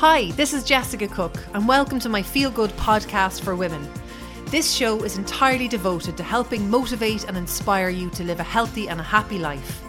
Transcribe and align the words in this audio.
Hi, 0.00 0.30
this 0.32 0.52
is 0.52 0.62
Jessica 0.62 1.08
Cook, 1.08 1.42
and 1.54 1.66
welcome 1.66 1.98
to 2.00 2.10
my 2.10 2.20
Feel 2.20 2.50
Good 2.50 2.68
podcast 2.72 3.40
for 3.40 3.56
women. 3.56 3.88
This 4.48 4.70
show 4.70 5.02
is 5.04 5.16
entirely 5.16 5.68
devoted 5.68 6.18
to 6.18 6.22
helping 6.22 6.68
motivate 6.68 7.24
and 7.24 7.34
inspire 7.34 7.88
you 7.88 8.10
to 8.10 8.22
live 8.22 8.38
a 8.38 8.42
healthy 8.42 8.90
and 8.90 9.00
a 9.00 9.02
happy 9.02 9.38
life. 9.38 9.82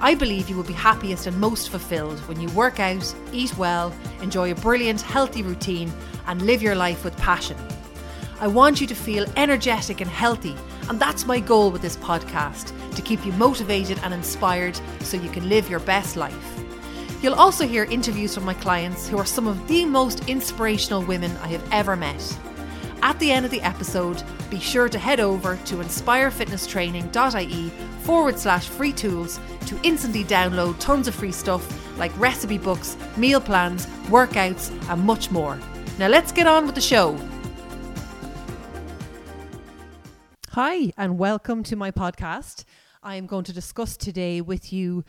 I 0.00 0.16
believe 0.16 0.50
you 0.50 0.56
will 0.56 0.64
be 0.64 0.72
happiest 0.72 1.28
and 1.28 1.38
most 1.38 1.68
fulfilled 1.68 2.18
when 2.26 2.40
you 2.40 2.48
work 2.48 2.80
out, 2.80 3.14
eat 3.32 3.56
well, 3.56 3.94
enjoy 4.20 4.50
a 4.50 4.56
brilliant, 4.56 5.00
healthy 5.00 5.44
routine, 5.44 5.92
and 6.26 6.42
live 6.42 6.60
your 6.60 6.74
life 6.74 7.04
with 7.04 7.16
passion. 7.16 7.56
I 8.40 8.48
want 8.48 8.80
you 8.80 8.88
to 8.88 8.96
feel 8.96 9.30
energetic 9.36 10.00
and 10.00 10.10
healthy, 10.10 10.56
and 10.88 10.98
that's 10.98 11.24
my 11.24 11.38
goal 11.38 11.70
with 11.70 11.82
this 11.82 11.96
podcast 11.98 12.72
to 12.96 13.02
keep 13.02 13.24
you 13.24 13.30
motivated 13.34 14.00
and 14.02 14.12
inspired 14.12 14.80
so 15.02 15.16
you 15.16 15.30
can 15.30 15.48
live 15.48 15.70
your 15.70 15.78
best 15.78 16.16
life. 16.16 16.61
You'll 17.22 17.34
also 17.34 17.66
hear 17.68 17.84
interviews 17.84 18.34
from 18.34 18.44
my 18.44 18.54
clients 18.54 19.06
who 19.06 19.16
are 19.16 19.24
some 19.24 19.46
of 19.46 19.68
the 19.68 19.84
most 19.84 20.28
inspirational 20.28 21.04
women 21.04 21.30
I 21.36 21.46
have 21.48 21.64
ever 21.70 21.94
met. 21.94 22.36
At 23.00 23.16
the 23.20 23.30
end 23.30 23.44
of 23.44 23.52
the 23.52 23.60
episode, 23.60 24.20
be 24.50 24.58
sure 24.58 24.88
to 24.88 24.98
head 24.98 25.20
over 25.20 25.56
to 25.66 25.76
inspirefitnesstraining.ie 25.76 27.68
forward 28.02 28.40
slash 28.40 28.66
free 28.66 28.92
tools 28.92 29.38
to 29.66 29.78
instantly 29.84 30.24
download 30.24 30.76
tons 30.80 31.06
of 31.06 31.14
free 31.14 31.30
stuff 31.30 31.96
like 31.96 32.10
recipe 32.18 32.58
books, 32.58 32.96
meal 33.16 33.40
plans, 33.40 33.86
workouts, 34.08 34.72
and 34.90 35.04
much 35.04 35.30
more. 35.30 35.56
Now 36.00 36.08
let's 36.08 36.32
get 36.32 36.48
on 36.48 36.66
with 36.66 36.74
the 36.74 36.80
show. 36.80 37.16
Hi, 40.50 40.92
and 40.96 41.18
welcome 41.18 41.62
to 41.62 41.76
my 41.76 41.92
podcast. 41.92 42.64
I 43.00 43.14
am 43.14 43.26
going 43.26 43.44
to 43.44 43.52
discuss 43.52 43.96
today 43.96 44.40
with 44.40 44.72
you 44.72 45.04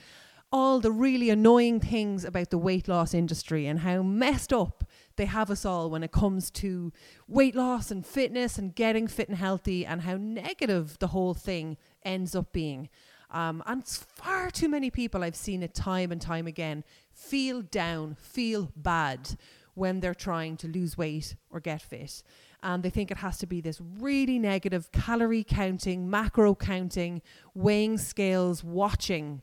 all 0.53 0.79
the 0.79 0.91
really 0.91 1.31
annoying 1.31 1.79
things 1.79 2.23
about 2.23 2.51
the 2.51 2.57
weight 2.59 2.87
loss 2.87 3.15
industry 3.15 3.65
and 3.65 3.79
how 3.79 4.03
messed 4.03 4.53
up 4.53 4.83
they 5.15 5.25
have 5.25 5.49
us 5.49 5.65
all 5.65 5.89
when 5.89 6.03
it 6.03 6.11
comes 6.11 6.51
to 6.51 6.93
weight 7.27 7.55
loss 7.55 7.89
and 7.89 8.05
fitness 8.05 8.59
and 8.59 8.75
getting 8.75 9.07
fit 9.07 9.27
and 9.27 9.37
healthy 9.39 9.83
and 9.83 10.01
how 10.01 10.15
negative 10.15 10.99
the 10.99 11.07
whole 11.07 11.33
thing 11.33 11.75
ends 12.03 12.35
up 12.35 12.53
being. 12.53 12.87
Um, 13.31 13.63
and 13.65 13.83
far 13.87 14.51
too 14.51 14.69
many 14.69 14.91
people, 14.91 15.23
I've 15.23 15.35
seen 15.35 15.63
it 15.63 15.73
time 15.73 16.11
and 16.11 16.21
time 16.21 16.45
again, 16.45 16.83
feel 17.11 17.63
down, 17.63 18.15
feel 18.21 18.71
bad 18.75 19.35
when 19.73 20.01
they're 20.01 20.13
trying 20.13 20.55
to 20.57 20.67
lose 20.67 20.95
weight 20.95 21.35
or 21.49 21.61
get 21.61 21.81
fit. 21.81 22.21
And 22.61 22.83
they 22.83 22.91
think 22.91 23.09
it 23.09 23.17
has 23.17 23.39
to 23.39 23.47
be 23.47 23.59
this 23.59 23.81
really 23.81 24.37
negative 24.37 24.91
calorie 24.91 25.43
counting, 25.43 26.07
macro 26.11 26.53
counting, 26.53 27.23
weighing 27.55 27.97
scales, 27.97 28.63
watching 28.63 29.41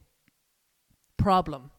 problem. 1.20 1.70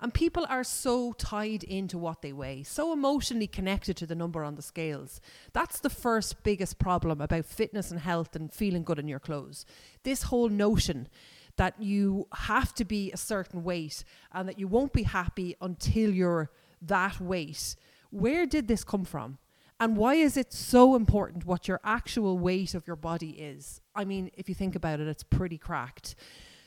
And 0.00 0.14
people 0.14 0.46
are 0.48 0.62
so 0.62 1.12
tied 1.12 1.64
into 1.64 1.98
what 1.98 2.22
they 2.22 2.32
weigh, 2.32 2.62
so 2.62 2.92
emotionally 2.92 3.48
connected 3.48 3.96
to 3.96 4.06
the 4.06 4.14
number 4.14 4.44
on 4.44 4.54
the 4.54 4.62
scales. 4.62 5.20
That's 5.52 5.80
the 5.80 5.90
first 5.90 6.44
biggest 6.44 6.78
problem 6.78 7.20
about 7.20 7.46
fitness 7.46 7.90
and 7.90 8.00
health 8.00 8.36
and 8.36 8.52
feeling 8.52 8.84
good 8.84 9.00
in 9.00 9.08
your 9.08 9.18
clothes. 9.18 9.66
This 10.04 10.24
whole 10.24 10.48
notion 10.48 11.08
that 11.56 11.82
you 11.82 12.28
have 12.32 12.72
to 12.76 12.84
be 12.84 13.10
a 13.10 13.16
certain 13.16 13.64
weight 13.64 14.04
and 14.32 14.48
that 14.48 14.60
you 14.60 14.68
won't 14.68 14.92
be 14.92 15.02
happy 15.02 15.56
until 15.60 16.14
you're 16.14 16.50
that 16.80 17.20
weight. 17.20 17.74
Where 18.10 18.46
did 18.46 18.68
this 18.68 18.84
come 18.84 19.04
from? 19.04 19.38
And 19.80 19.96
why 19.96 20.14
is 20.14 20.36
it 20.36 20.52
so 20.52 20.94
important 20.94 21.44
what 21.44 21.66
your 21.66 21.80
actual 21.82 22.38
weight 22.38 22.74
of 22.74 22.86
your 22.86 22.96
body 22.96 23.30
is? 23.30 23.80
I 23.96 24.04
mean, 24.04 24.30
if 24.34 24.48
you 24.48 24.54
think 24.54 24.76
about 24.76 25.00
it, 25.00 25.08
it's 25.08 25.24
pretty 25.24 25.58
cracked. 25.58 26.14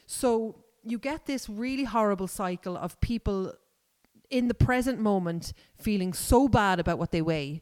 So, 0.05 0.64
you 0.83 0.97
get 0.97 1.25
this 1.25 1.47
really 1.49 1.83
horrible 1.83 2.27
cycle 2.27 2.77
of 2.77 2.99
people 3.01 3.53
in 4.29 4.47
the 4.47 4.53
present 4.53 4.99
moment 4.99 5.53
feeling 5.77 6.13
so 6.13 6.47
bad 6.47 6.79
about 6.79 6.97
what 6.97 7.11
they 7.11 7.21
weigh 7.21 7.61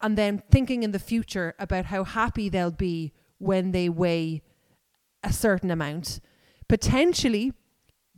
and 0.00 0.18
then 0.18 0.42
thinking 0.50 0.82
in 0.82 0.92
the 0.92 0.98
future 0.98 1.54
about 1.58 1.86
how 1.86 2.04
happy 2.04 2.48
they'll 2.48 2.70
be 2.70 3.12
when 3.38 3.72
they 3.72 3.88
weigh 3.88 4.42
a 5.22 5.32
certain 5.32 5.70
amount. 5.70 6.20
Potentially 6.68 7.52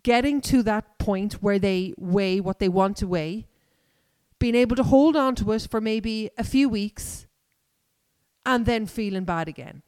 getting 0.02 0.40
to 0.40 0.62
that 0.64 0.98
point 0.98 1.34
where 1.34 1.58
they 1.58 1.94
weigh 1.96 2.40
what 2.40 2.58
they 2.58 2.68
want 2.68 2.96
to 2.96 3.06
weigh 3.06 3.46
being 4.38 4.54
able 4.54 4.76
to 4.76 4.82
hold 4.82 5.16
on 5.16 5.34
to 5.34 5.52
it 5.52 5.66
for 5.70 5.80
maybe 5.80 6.30
a 6.36 6.44
few 6.44 6.68
weeks 6.68 7.26
and 8.44 8.66
then 8.66 8.86
feeling 8.86 9.24
bad 9.24 9.48
again. 9.48 9.82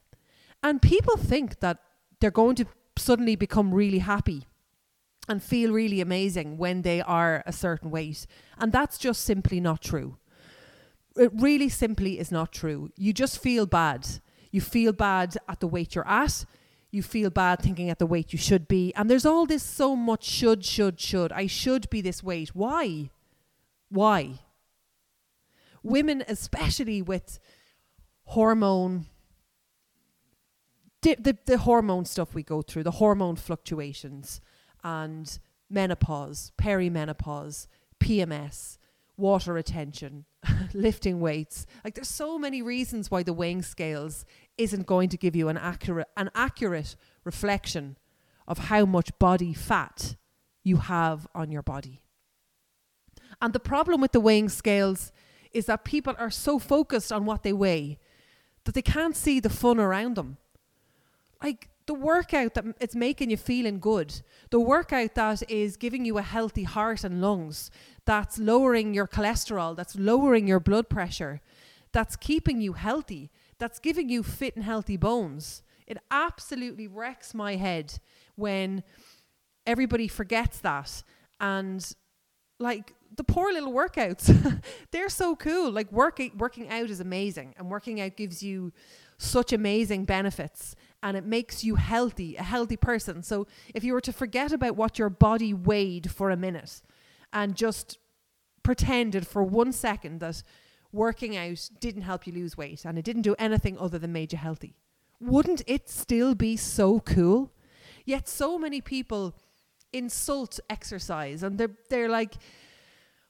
And 0.62 0.81
people 0.81 1.16
think 1.16 1.60
that 1.60 1.78
they're 2.20 2.31
going 2.31 2.56
to 2.56 2.66
suddenly 2.98 3.36
become 3.36 3.75
really 3.75 4.00
happy 4.00 4.47
and 5.28 5.42
feel 5.42 5.72
really 5.72 6.00
amazing 6.00 6.56
when 6.56 6.82
they 6.82 7.00
are 7.03 7.42
a 7.47 7.53
certain 7.53 7.91
weight. 7.91 8.26
And 8.59 8.72
that's 8.72 8.98
just 8.98 9.22
simply 9.22 9.60
not 9.60 9.82
true. 9.82 10.16
It 11.16 11.31
really 11.34 11.69
simply 11.69 12.19
is 12.19 12.32
not 12.32 12.53
true. 12.53 12.91
You 12.97 13.12
just 13.12 13.42
feel 13.42 13.66
bad. 13.66 14.06
You 14.50 14.60
feel 14.60 14.92
bad 14.92 15.37
at 15.48 15.60
the 15.60 15.66
weight 15.66 15.94
you're 15.94 16.08
at. 16.08 16.44
You 16.91 17.03
feel 17.03 17.28
bad 17.28 17.60
thinking 17.60 17.91
at 17.91 17.98
the 17.98 18.06
weight 18.06 18.32
you 18.32 18.38
should 18.38 18.66
be. 18.66 18.94
And 18.94 19.10
there's 19.10 19.26
all 19.26 19.44
this 19.44 19.62
so 19.62 19.94
much 19.94 20.25
should, 20.25 20.64
should, 20.64 20.98
should. 20.98 21.32
I 21.32 21.47
should 21.47 21.91
be 21.91 22.00
this 22.00 22.22
weight. 22.22 22.54
Why? 22.54 23.10
Why? 23.91 24.41
Women, 25.82 26.25
especially 26.26 27.03
with 27.03 27.38
hormone 28.25 29.06
di- 31.03 31.16
the, 31.16 31.36
the 31.47 31.59
hormone 31.59 32.04
stuff 32.04 32.34
we 32.34 32.42
go 32.42 32.62
through, 32.62 32.84
the 32.84 32.92
hormone 32.92 33.36
fluctuations 33.36 34.41
and 34.84 35.38
menopause, 35.70 36.53
perimenopause, 36.59 37.66
PMS, 38.00 38.78
water 39.16 39.53
retention, 39.53 40.25
lifting 40.72 41.20
weights. 41.20 41.66
Like 41.84 41.94
there's 41.94 42.08
so 42.08 42.38
many 42.38 42.62
reasons 42.62 43.10
why 43.10 43.22
the 43.22 43.32
weighing 43.32 43.62
scales 43.62 44.25
isn't 44.56 44.87
going 44.87 45.08
to 45.10 45.16
give 45.16 45.37
you 45.37 45.48
an 45.48 45.56
accurate 45.56 46.08
an 46.16 46.31
accurate 46.34 46.97
reflection 47.25 47.97
of 48.47 48.58
how 48.58 48.87
much 48.87 49.16
body 49.19 49.53
fat 49.53 50.16
you 50.62 50.76
have 50.76 51.26
on 51.34 51.50
your 51.50 51.62
body. 51.62 52.03
And 53.41 53.53
the 53.53 53.60
problem 53.60 54.00
with 54.00 54.12
the 54.12 54.20
weighing 54.20 54.48
scales 54.48 55.12
is 55.53 55.66
that 55.66 55.84
people 55.84 56.14
are 56.19 56.31
so 56.31 56.58
focused 56.58 57.12
on 57.12 57.25
what 57.25 57.42
they 57.42 57.53
weigh 57.53 57.98
that 58.64 58.75
they 58.75 58.82
can't 58.82 59.16
see 59.16 59.41
the 59.41 59.50
fun 59.50 59.78
around 59.78 60.14
them 60.16 60.37
like 61.43 61.69
the 61.87 61.94
workout 61.94 62.54
that 62.54 62.65
it's 62.81 62.94
making 62.94 63.31
you 63.31 63.37
feeling 63.37 63.81
good, 63.81 64.21
the 64.50 64.60
workout 64.60 65.15
that 65.15 65.43
is 65.50 65.76
giving 65.76 66.04
you 66.04 66.19
a 66.19 66.22
healthy 66.22 66.65
heart 66.65 67.03
and 67.03 67.21
lungs, 67.21 67.71
that's 68.04 68.38
lowering 68.38 68.94
your 68.94 69.06
cholesterol, 69.06 69.75
that's 69.75 69.97
lowering 69.97 70.47
your 70.47 70.60
blood 70.60 70.88
pressure, 70.88 71.41
that's 71.93 72.15
keeping 72.16 72.60
you 72.60 72.75
healthy, 72.75 73.31
that's 73.59 73.78
giving 73.78 74.09
you 74.09 74.22
fit 74.22 74.54
and 74.54 74.65
healthy 74.65 74.97
bones. 74.97 75.62
It 75.87 75.97
absolutely 76.10 76.87
wrecks 76.87 77.32
my 77.32 77.56
head 77.56 77.99
when 78.37 78.82
everybody 79.66 80.09
forgets 80.09 80.59
that. 80.60 81.03
And 81.41 81.87
like 82.59 82.93
the 83.16 83.25
poor 83.25 83.53
little 83.53 83.72
workouts 83.72 84.60
they're 84.91 85.09
so 85.09 85.37
cool. 85.37 85.70
Like 85.70 85.91
working 85.91 86.32
working 86.37 86.69
out 86.69 86.91
is 86.91 87.00
amazing 87.00 87.55
and 87.56 87.70
working 87.70 88.00
out 88.00 88.16
gives 88.16 88.43
you 88.43 88.72
such 89.19 89.53
amazing 89.53 90.05
benefits 90.05 90.76
and 91.03 91.16
it 91.16 91.25
makes 91.25 91.62
you 91.64 91.76
healthy, 91.76 92.36
a 92.36 92.42
healthy 92.42 92.76
person. 92.76 93.22
So 93.22 93.47
if 93.75 93.84
you 93.84 93.92
were 93.92 94.00
to 94.00 94.12
forget 94.12 94.53
about 94.53 94.76
what 94.76 94.98
your 94.98 95.10
body 95.10 95.54
weighed 95.54 96.10
for 96.10 96.31
a 96.31 96.36
minute 96.36 96.82
and 97.32 97.54
just 97.54 97.98
pretended 98.62 99.26
for 99.26 99.42
one 99.42 99.72
second 99.72 100.20
that 100.20 100.42
working 100.92 101.37
out 101.37 101.69
didn't 101.81 102.03
help 102.03 102.26
you 102.26 102.32
lose 102.32 102.56
weight 102.56 102.84
and 102.84 102.98
it 102.98 103.04
didn't 103.04 103.22
do 103.22 103.37
anything 103.38 103.78
other 103.78 103.98
than 103.98 104.12
made 104.12 104.32
you 104.32 104.38
healthy, 104.38 104.75
wouldn't 105.20 105.62
it 105.66 105.88
still 105.88 106.34
be 106.34 106.56
so 106.56 107.00
cool? 107.00 107.53
Yet 108.04 108.28
so 108.28 108.58
many 108.58 108.81
people 108.81 109.34
insult 109.92 110.60
exercise 110.69 111.42
and 111.42 111.58
they're 111.58 111.76
they're 111.88 112.08
like 112.08 112.34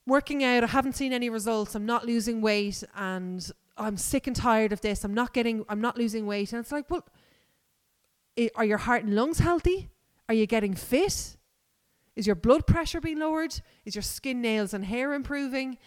working 0.07 0.43
out, 0.43 0.65
I 0.65 0.69
haven't 0.69 0.95
seen 0.95 1.13
any 1.13 1.29
results, 1.29 1.75
I'm 1.75 1.87
not 1.87 2.07
losing 2.07 2.41
weight 2.41 2.83
and 2.97 3.49
I'm 3.77 3.97
sick 3.97 4.27
and 4.27 4.35
tired 4.35 4.73
of 4.73 4.81
this. 4.81 5.05
I'm 5.05 5.15
not 5.15 5.33
getting 5.33 5.65
I'm 5.69 5.81
not 5.81 5.99
losing 5.99 6.27
weight. 6.27 6.53
And 6.53 6.61
it's 6.61 6.73
like, 6.73 6.91
well, 6.91 7.05
are 8.55 8.65
your 8.65 8.79
heart 8.79 9.05
and 9.05 9.15
lungs 9.15 9.39
healthy? 9.39 9.91
Are 10.29 10.35
you 10.35 10.47
getting 10.47 10.75
fit? 10.75 11.37
Is 12.17 12.27
your 12.27 12.37
blood 12.37 12.67
pressure 12.67 13.01
being 13.01 13.19
lowered? 13.19 13.61
Is 13.85 13.95
your 13.95 14.03
skin, 14.03 14.41
nails, 14.41 14.75
and 14.75 14.85
hair 14.85 15.15
improving? 15.15 15.79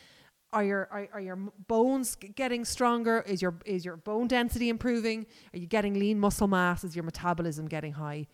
Are 0.54 0.64
your 0.64 0.88
are, 0.92 1.08
are 1.14 1.22
your 1.22 1.36
bones 1.36 2.16
getting 2.16 2.66
stronger? 2.66 3.24
Is 3.26 3.42
your 3.42 3.56
is 3.66 3.86
your 3.86 3.98
bone 3.98 4.28
density 4.28 4.70
improving? 4.70 5.26
Are 5.54 5.58
you 5.58 5.68
getting 5.68 5.94
lean 5.94 6.20
muscle 6.20 6.48
mass? 6.48 6.84
Is 6.84 6.96
your 6.96 7.04
metabolism 7.04 7.68
getting 7.68 7.94
high? 7.94 8.28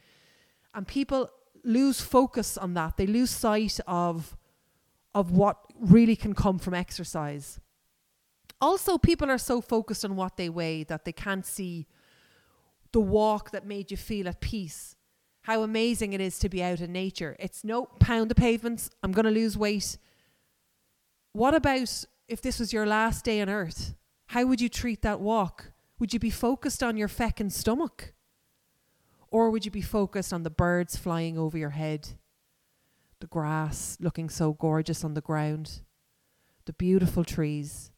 And 0.73 0.87
people 0.87 1.29
lose 1.63 2.01
focus 2.01 2.57
on 2.57 2.73
that. 2.75 2.97
They 2.97 3.07
lose 3.07 3.29
sight 3.29 3.79
of 3.85 4.35
of 5.13 5.31
what 5.31 5.57
really 5.79 6.15
can 6.15 6.33
come 6.33 6.59
from 6.59 6.73
exercise. 6.73 7.59
Also, 8.61 8.97
people 8.97 9.29
are 9.29 9.37
so 9.37 9.61
focused 9.61 10.03
on 10.03 10.15
what 10.15 10.37
they 10.37 10.49
weigh 10.49 10.83
that 10.83 11.05
they 11.05 11.11
can't 11.11 11.45
see 11.45 11.87
the 12.97 13.01
walk 13.01 13.51
that 13.51 13.63
made 13.63 13.91
you 13.91 13.95
feel 13.95 14.27
at 14.27 14.41
peace. 14.41 14.95
How 15.43 15.61
amazing 15.61 16.13
it 16.13 16.19
is 16.19 16.39
to 16.39 16.49
be 16.49 16.63
out 16.63 16.81
in 16.81 16.91
nature. 16.91 17.35
It's 17.37 17.63
no 17.63 17.85
pound 17.85 18.31
the 18.31 18.33
pavements, 18.33 18.89
I'm 19.03 19.11
going 19.11 19.25
to 19.25 19.39
lose 19.39 19.55
weight. 19.55 19.99
What 21.31 21.53
about 21.53 22.05
if 22.27 22.41
this 22.41 22.59
was 22.59 22.73
your 22.73 22.87
last 22.87 23.23
day 23.23 23.39
on 23.39 23.49
earth, 23.49 23.93
how 24.25 24.47
would 24.47 24.59
you 24.59 24.67
treat 24.67 25.03
that 25.03 25.19
walk? 25.19 25.73
Would 25.99 26.11
you 26.11 26.19
be 26.19 26.31
focused 26.31 26.81
on 26.81 26.97
your 26.97 27.07
feckin' 27.07 27.51
stomach? 27.51 28.15
Or 29.29 29.51
would 29.51 29.63
you 29.63 29.69
be 29.69 29.83
focused 29.83 30.33
on 30.33 30.41
the 30.41 30.49
birds 30.49 30.97
flying 30.97 31.37
over 31.37 31.55
your 31.55 31.75
head, 31.81 32.07
the 33.19 33.27
grass 33.27 33.99
looking 33.99 34.27
so 34.27 34.53
gorgeous 34.53 35.03
on 35.03 35.13
the 35.13 35.21
ground, 35.21 35.81
the 36.65 36.73
beautiful 36.73 37.23
trees, 37.23 37.91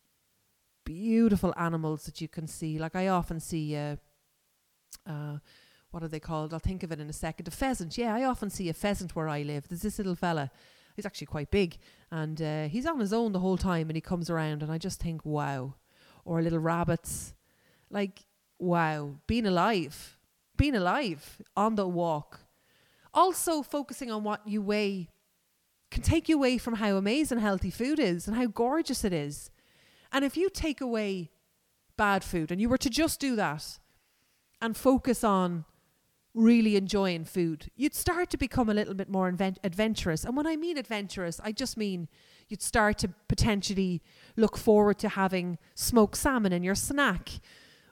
beautiful 0.84 1.54
animals 1.56 2.04
that 2.04 2.20
you 2.20 2.28
can 2.28 2.48
see? 2.48 2.78
Like 2.78 2.98
I 2.98 3.08
often 3.08 3.40
see, 3.40 3.78
uh, 3.78 3.96
uh, 5.10 5.40
what 5.92 6.04
are 6.04 6.08
they 6.08 6.20
called? 6.20 6.54
I'll 6.54 6.60
think 6.60 6.84
of 6.84 6.92
it 6.92 7.00
in 7.00 7.10
a 7.10 7.14
second. 7.14 7.48
A 7.48 7.52
pheasant. 7.52 7.98
Yeah, 7.98 8.16
I 8.16 8.24
often 8.24 8.50
see 8.50 8.70
a 8.70 8.74
pheasant 8.74 9.16
where 9.16 9.28
I 9.28 9.42
live. 9.42 9.68
There's 9.68 9.82
this 9.82 9.98
little 9.98 10.16
fella. 10.16 10.52
He's 10.96 11.06
actually 11.06 11.28
quite 11.28 11.50
big, 11.50 11.78
and 12.12 12.42
uh, 12.42 12.68
he's 12.68 12.86
on 12.86 13.00
his 13.00 13.14
own 13.14 13.32
the 13.32 13.40
whole 13.40 13.58
time. 13.58 13.90
And 13.90 13.98
he 13.98 14.02
comes 14.02 14.30
around, 14.30 14.64
and 14.64 14.72
I 14.72 14.78
just 14.78 15.02
think, 15.02 15.26
wow. 15.26 15.76
Or 16.24 16.42
little 16.42 16.60
rabbits, 16.60 17.34
like 17.90 18.20
wow, 18.60 19.16
being 19.26 19.48
alive 19.48 20.20
being 20.60 20.76
alive 20.76 21.42
on 21.56 21.76
the 21.76 21.88
walk. 21.88 22.42
Also, 23.14 23.64
focusing 23.64 24.12
on 24.12 24.24
what 24.24 24.46
you 24.46 24.62
weigh 24.62 25.10
can 25.90 26.04
take 26.04 26.30
you 26.30 26.36
away 26.36 26.60
from 26.60 26.76
how 26.76 26.98
amazing 26.98 27.40
healthy 27.40 27.72
food 27.72 27.98
is 27.98 28.28
and 28.28 28.36
how 28.36 28.46
gorgeous 28.46 29.04
it 29.04 29.14
is. 29.14 29.50
And 30.12 30.24
if 30.24 30.38
you 30.38 30.50
take 30.50 30.82
away 30.82 31.32
bad 31.98 32.24
food 32.24 32.52
and 32.52 32.62
you 32.62 32.70
were 32.70 32.78
to 32.78 32.90
just 32.90 33.20
do 33.20 33.36
that 33.38 33.80
and 34.62 34.76
focus 34.76 35.24
on 35.24 35.66
really 36.34 36.76
enjoying 36.76 37.26
food, 37.26 37.72
you'd 37.76 37.96
start 37.96 38.30
to 38.30 38.38
become 38.38 38.70
a 38.70 38.74
little 38.74 38.94
bit 38.94 39.10
more 39.10 39.28
invent- 39.28 39.60
adventurous. 39.64 40.24
And 40.24 40.38
when 40.38 40.48
I 40.48 40.56
mean 40.56 40.78
adventurous, 40.78 41.40
I 41.44 41.52
just 41.52 41.78
mean 41.78 42.08
you'd 42.48 42.62
start 42.62 42.98
to 43.00 43.10
potentially 43.28 44.02
look 44.38 44.58
forward 44.58 45.00
to 45.00 45.10
having 45.10 45.58
smoked 45.76 46.18
salmon 46.18 46.54
in 46.54 46.64
your 46.64 46.76
snack 46.76 47.30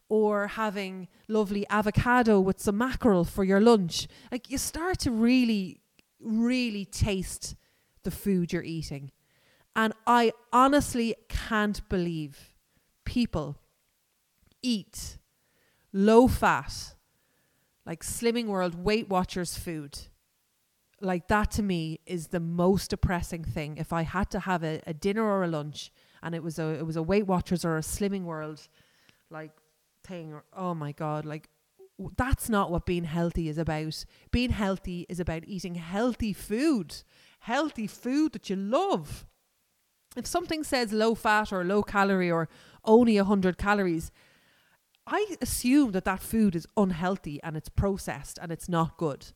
or 0.10 0.48
having 0.48 1.08
lovely 1.28 1.66
avocado 1.70 2.40
with 2.40 2.60
some 2.62 2.78
mackerel 2.78 3.24
for 3.26 3.44
your 3.44 3.60
lunch. 3.60 4.08
Like 4.32 4.50
you 4.50 4.58
start 4.58 5.00
to 5.00 5.12
really, 5.12 5.82
really 6.20 6.86
taste 6.86 7.56
the 8.04 8.12
food 8.12 8.54
you're 8.54 8.64
eating. 8.64 9.12
And 9.76 9.94
I 10.08 10.32
honestly 10.54 11.16
can't 11.28 11.88
believe 11.90 12.52
people 13.04 13.58
eat 14.62 15.18
low 15.94 16.28
fat, 16.28 16.96
like 17.86 18.04
Slimming 18.04 18.48
World 18.48 18.76
Weight 18.76 19.10
Watchers 19.10 19.58
food. 19.58 19.98
Like 21.00 21.28
that 21.28 21.52
to 21.52 21.64
me 21.64 22.00
is 22.06 22.28
the 22.28 22.40
most 22.40 22.90
depressing 22.90 23.44
thing. 23.44 23.78
If 23.78 23.94
I 23.94 24.02
had 24.02 24.32
to 24.32 24.40
have 24.40 24.64
a, 24.64 24.82
a 24.88 24.94
dinner 24.94 25.24
or 25.24 25.44
a 25.44 25.48
lunch 25.48 25.92
and 26.24 26.34
it 26.34 26.44
was 26.44 26.58
a 26.60 26.70
it 26.70 26.86
was 26.86 26.96
a 26.96 27.04
Weight 27.04 27.28
Watchers 27.28 27.64
or 27.64 27.78
a 27.78 27.82
Slimming 27.82 28.24
World 28.24 28.68
like 29.30 29.52
thing 30.04 30.34
or 30.34 30.44
oh 30.56 30.74
my 30.74 30.92
god 30.92 31.26
like 31.26 31.50
w- 31.98 32.14
that's 32.18 32.50
not 32.50 32.72
what 32.72 32.86
being 32.86 33.04
healthy 33.04 33.50
is 33.50 33.58
about 33.58 34.06
being 34.32 34.52
healthy 34.52 35.06
is 35.10 35.20
about 35.20 35.44
eating 35.46 35.76
healthy 35.76 36.34
food 36.34 37.04
healthy 37.40 37.88
food 37.88 38.32
that 38.34 38.50
you 38.50 38.56
love 38.56 39.26
if 40.16 40.26
something 40.26 40.64
says 40.64 40.94
low 40.94 41.14
fat 41.14 41.52
or 41.52 41.64
low 41.64 41.84
calorie 41.84 42.32
or 42.32 42.48
only 42.86 43.18
100 43.18 43.58
calories 43.58 44.12
i 45.08 45.36
assume 45.42 45.92
that 45.92 46.06
that 46.06 46.20
food 46.20 46.56
is 46.56 46.68
unhealthy 46.76 47.40
and 47.44 47.58
it's 47.58 47.70
processed 47.70 48.38
and 48.42 48.52
it's 48.52 48.70
not 48.70 48.98
good 48.98 49.28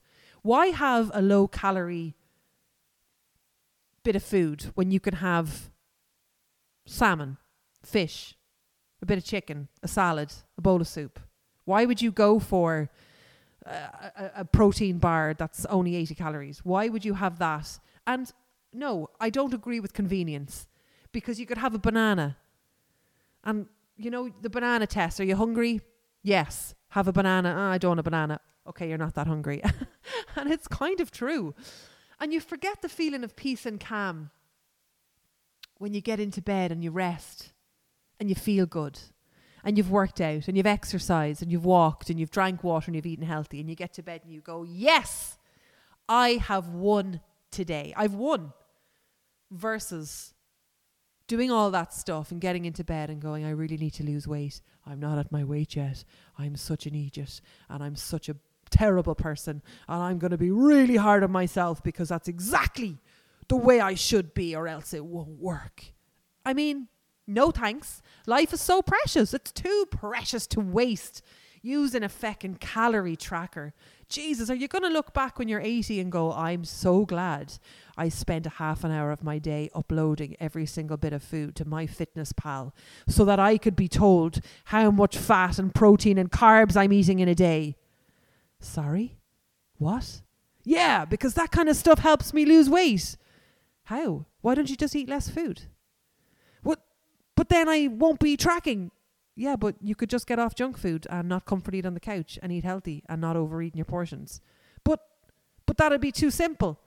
why 0.43 0.67
have 0.67 1.09
a 1.13 1.21
low 1.21 1.47
calorie 1.47 2.15
bit 4.03 4.15
of 4.15 4.23
food 4.23 4.71
when 4.75 4.91
you 4.91 4.99
can 4.99 5.15
have 5.15 5.69
salmon 6.85 7.37
fish 7.83 8.35
a 9.01 9.05
bit 9.05 9.17
of 9.17 9.25
chicken, 9.25 9.67
a 9.81 9.87
salad, 9.87 10.31
a 10.57 10.61
bowl 10.61 10.81
of 10.81 10.87
soup? 10.87 11.19
Why 11.65 11.85
would 11.85 12.01
you 12.01 12.11
go 12.11 12.39
for 12.39 12.89
a, 13.65 14.31
a, 14.37 14.45
protein 14.45 14.97
bar 14.97 15.33
that's 15.37 15.65
only 15.65 15.95
80 15.95 16.15
calories? 16.15 16.59
Why 16.63 16.87
would 16.87 17.05
you 17.05 17.15
have 17.15 17.39
that? 17.39 17.79
And 18.05 18.31
no, 18.73 19.09
I 19.19 19.29
don't 19.29 19.53
agree 19.53 19.79
with 19.79 19.93
convenience 19.93 20.67
because 21.11 21.39
you 21.39 21.45
could 21.45 21.57
have 21.57 21.73
a 21.73 21.79
banana. 21.79 22.37
And, 23.43 23.67
you 24.03 24.11
know, 24.11 24.29
the 24.41 24.49
banana 24.49 24.87
test. 24.87 25.19
Are 25.19 25.23
you 25.23 25.35
hungry? 25.35 25.81
Yes. 26.23 26.75
Have 26.89 27.07
a 27.07 27.13
banana. 27.13 27.55
Oh, 27.57 27.71
I 27.71 27.77
don't 27.77 27.91
want 27.91 27.99
a 27.99 28.03
banana. 28.03 28.39
Okay, 28.67 28.89
you're 28.89 28.97
not 28.97 29.15
that 29.15 29.27
hungry. 29.27 29.61
and 30.35 30.51
it's 30.51 30.67
kind 30.67 30.99
of 30.99 31.11
true. 31.11 31.55
And 32.19 32.33
you 32.33 32.39
forget 32.39 32.81
the 32.81 32.89
feeling 32.89 33.23
of 33.23 33.35
peace 33.35 33.65
and 33.65 33.79
calm 33.79 34.29
when 35.77 35.93
you 35.93 36.01
get 36.01 36.19
into 36.19 36.41
bed 36.41 36.71
and 36.71 36.83
you 36.83 36.91
rest 36.91 37.53
and 38.19 38.29
you 38.29 38.35
feel 38.35 38.65
good 38.65 38.99
and 39.63 39.77
you've 39.77 39.89
worked 39.89 40.21
out 40.21 40.47
and 40.47 40.55
you've 40.57 40.67
exercised 40.67 41.41
and 41.41 41.51
you've 41.51 41.65
walked 41.65 42.09
and 42.09 42.19
you've 42.19 42.31
drank 42.31 42.63
water 42.63 42.85
and 42.87 42.95
you've 42.95 43.05
eaten 43.05 43.25
healthy 43.25 43.59
and 43.59 43.69
you 43.69 43.75
get 43.75 43.93
to 43.93 44.03
bed 44.03 44.21
and 44.23 44.31
you 44.31 44.41
go, 44.41 44.63
Yes, 44.63 45.37
I 46.07 46.31
have 46.31 46.69
won 46.69 47.21
today. 47.51 47.93
I've 47.95 48.13
won. 48.13 48.53
Versus 49.49 50.33
doing 51.31 51.49
all 51.49 51.71
that 51.71 51.93
stuff 51.93 52.29
and 52.29 52.41
getting 52.41 52.65
into 52.65 52.83
bed 52.83 53.09
and 53.09 53.21
going, 53.21 53.45
I 53.45 53.51
really 53.51 53.77
need 53.77 53.93
to 53.93 54.03
lose 54.03 54.27
weight. 54.27 54.59
I'm 54.85 54.99
not 54.99 55.17
at 55.17 55.31
my 55.31 55.45
weight 55.45 55.77
yet. 55.77 56.03
I'm 56.37 56.57
such 56.57 56.85
an 56.85 56.93
idiot 56.93 57.39
and 57.69 57.81
I'm 57.81 57.95
such 57.95 58.27
a 58.27 58.35
terrible 58.69 59.15
person 59.15 59.61
and 59.87 60.03
I'm 60.03 60.19
going 60.19 60.31
to 60.31 60.37
be 60.37 60.51
really 60.51 60.97
hard 60.97 61.23
on 61.23 61.31
myself 61.31 61.81
because 61.83 62.09
that's 62.09 62.27
exactly 62.27 62.97
the 63.47 63.55
way 63.55 63.79
I 63.79 63.93
should 63.93 64.33
be 64.33 64.57
or 64.57 64.67
else 64.67 64.93
it 64.93 65.05
won't 65.05 65.39
work. 65.39 65.85
I 66.45 66.53
mean, 66.53 66.89
no 67.25 67.49
thanks. 67.51 68.01
Life 68.27 68.51
is 68.51 68.59
so 68.59 68.81
precious. 68.81 69.33
It's 69.33 69.53
too 69.53 69.85
precious 69.89 70.45
to 70.47 70.59
waste 70.59 71.21
using 71.61 72.03
a 72.03 72.09
feckin' 72.09 72.59
calorie 72.59 73.15
tracker. 73.15 73.73
Jesus, 74.11 74.49
are 74.49 74.55
you 74.55 74.67
going 74.67 74.83
to 74.83 74.89
look 74.89 75.13
back 75.13 75.39
when 75.39 75.47
you're 75.47 75.61
80 75.61 76.01
and 76.01 76.11
go, 76.11 76.33
I'm 76.33 76.65
so 76.65 77.05
glad 77.05 77.53
I 77.97 78.09
spent 78.09 78.45
a 78.45 78.49
half 78.49 78.83
an 78.83 78.91
hour 78.91 79.09
of 79.11 79.23
my 79.23 79.39
day 79.39 79.69
uploading 79.73 80.35
every 80.37 80.65
single 80.65 80.97
bit 80.97 81.13
of 81.13 81.23
food 81.23 81.55
to 81.55 81.65
MyFitnessPal 81.65 82.73
so 83.07 83.23
that 83.23 83.39
I 83.39 83.57
could 83.57 83.75
be 83.77 83.87
told 83.87 84.41
how 84.65 84.91
much 84.91 85.17
fat 85.17 85.57
and 85.57 85.73
protein 85.73 86.17
and 86.17 86.29
carbs 86.29 86.75
I'm 86.75 86.91
eating 86.91 87.19
in 87.19 87.29
a 87.29 87.35
day? 87.35 87.77
Sorry? 88.59 89.17
What? 89.77 90.21
Yeah, 90.65 91.05
because 91.05 91.33
that 91.35 91.51
kind 91.51 91.69
of 91.69 91.77
stuff 91.77 91.99
helps 91.99 92.33
me 92.33 92.45
lose 92.45 92.69
weight. 92.69 93.15
How? 93.85 94.25
Why 94.41 94.55
don't 94.55 94.69
you 94.69 94.75
just 94.75 94.95
eat 94.95 95.07
less 95.07 95.29
food? 95.29 95.61
What? 96.63 96.81
But 97.37 97.47
then 97.47 97.69
I 97.69 97.87
won't 97.87 98.19
be 98.19 98.35
tracking. 98.35 98.91
Yeah, 99.35 99.55
but 99.55 99.75
you 99.81 99.95
could 99.95 100.09
just 100.09 100.27
get 100.27 100.39
off 100.39 100.55
junk 100.55 100.77
food 100.77 101.07
and 101.09 101.29
not 101.29 101.45
comfort 101.45 101.73
eat 101.73 101.85
on 101.85 101.93
the 101.93 101.99
couch 101.99 102.37
and 102.41 102.51
eat 102.51 102.63
healthy 102.63 103.03
and 103.07 103.21
not 103.21 103.37
overeating 103.37 103.77
your 103.77 103.85
portions. 103.85 104.41
But 104.83 104.99
but 105.65 105.77
that'd 105.77 106.01
be 106.01 106.11
too 106.11 106.31
simple. 106.31 106.79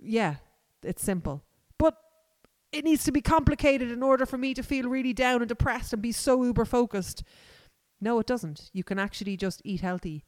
Yeah, 0.00 0.36
it's 0.82 1.02
simple. 1.02 1.42
But 1.76 1.96
it 2.72 2.84
needs 2.84 3.04
to 3.04 3.12
be 3.12 3.20
complicated 3.20 3.90
in 3.90 4.02
order 4.02 4.24
for 4.24 4.38
me 4.38 4.54
to 4.54 4.62
feel 4.62 4.88
really 4.88 5.12
down 5.12 5.42
and 5.42 5.48
depressed 5.48 5.92
and 5.92 6.00
be 6.00 6.12
so 6.12 6.42
uber 6.42 6.64
focused. 6.64 7.22
No, 8.00 8.18
it 8.18 8.26
doesn't. 8.26 8.70
You 8.72 8.82
can 8.82 8.98
actually 8.98 9.36
just 9.36 9.60
eat 9.64 9.82
healthy 9.82 10.24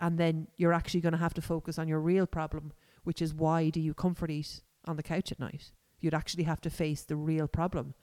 and 0.00 0.18
then 0.18 0.48
you're 0.56 0.72
actually 0.72 1.00
going 1.00 1.12
to 1.12 1.18
have 1.18 1.34
to 1.34 1.42
focus 1.42 1.78
on 1.78 1.86
your 1.86 2.00
real 2.00 2.26
problem, 2.26 2.72
which 3.04 3.22
is 3.22 3.32
why 3.32 3.70
do 3.70 3.80
you 3.80 3.94
comfort 3.94 4.30
eat 4.30 4.62
on 4.86 4.96
the 4.96 5.02
couch 5.04 5.30
at 5.30 5.38
night? 5.38 5.70
You'd 6.00 6.14
actually 6.14 6.44
have 6.44 6.60
to 6.62 6.70
face 6.70 7.02
the 7.04 7.16
real 7.16 7.46
problem 7.46 7.94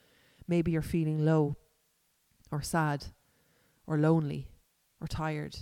maybe 0.48 0.72
you're 0.72 0.82
feeling 0.82 1.24
low 1.26 1.56
or 2.52 2.62
sad 2.62 3.08
or 3.88 3.98
lonely 3.98 4.50
or 5.00 5.08
tired 5.08 5.56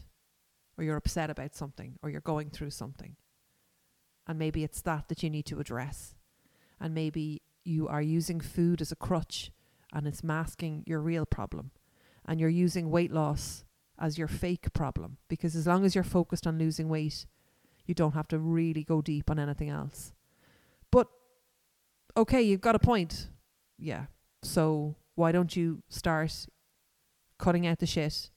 or 0.77 0.83
you're 0.83 0.95
upset 0.95 1.29
about 1.29 1.53
something 1.53 1.95
or 2.01 2.09
you're 2.09 2.21
going 2.21 2.49
through 2.49 2.69
something. 2.69 3.17
And 4.25 4.39
maybe 4.39 4.63
it's 4.63 4.81
that 4.81 5.09
that 5.09 5.21
you 5.21 5.29
need 5.29 5.45
to 5.47 5.59
address. 5.59 6.15
And 6.79 6.93
maybe 6.93 7.41
you 7.65 7.87
are 7.87 8.01
using 8.01 8.39
food 8.39 8.81
as 8.81 8.91
a 8.91 8.95
crutch 8.95 9.51
and 9.91 10.07
it's 10.07 10.23
masking 10.23 10.83
your 10.87 11.01
real 11.01 11.25
problem. 11.25 11.71
And 12.25 12.39
you're 12.39 12.49
using 12.49 12.89
weight 12.89 13.11
loss 13.11 13.65
as 13.99 14.17
your 14.17 14.27
fake 14.27 14.71
problem 14.73 15.17
because 15.27 15.55
as 15.55 15.67
long 15.67 15.83
as 15.83 15.95
you're 15.95 16.03
focused 16.03 16.47
on 16.47 16.57
losing 16.57 16.87
weight, 16.87 17.25
you 17.85 17.93
don't 17.93 18.13
have 18.13 18.27
to 18.29 18.39
really 18.39 18.83
go 18.83 19.01
deep 19.01 19.29
on 19.29 19.39
anything 19.39 19.69
else. 19.69 20.13
But 20.91 21.07
okay, 22.15 22.41
you've 22.41 22.61
got 22.61 22.75
a 22.75 22.79
point. 22.79 23.29
Yeah, 23.77 24.05
so 24.43 24.95
why 25.15 25.31
don't 25.31 25.55
you 25.55 25.83
start 25.89 26.45
cutting 27.39 27.65
out 27.65 27.79
the 27.79 27.87
shit, 27.87 28.29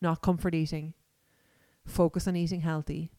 not 0.00 0.22
comfort 0.22 0.54
eating, 0.54 0.94
focus 1.84 2.26
on 2.26 2.36
eating 2.36 2.62
healthy. 2.62 3.12